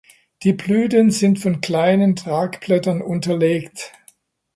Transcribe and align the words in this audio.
Die 0.41 0.53
Blüten 0.53 1.11
sind 1.11 1.37
von 1.37 1.61
kleinen 1.61 2.15
Tragblättern 2.15 3.03
unterlegt. 3.03 3.93